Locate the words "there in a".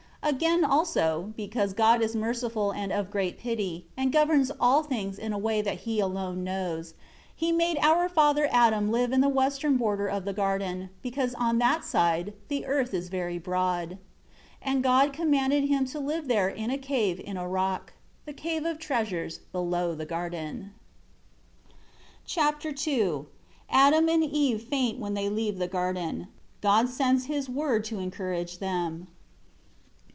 16.27-16.77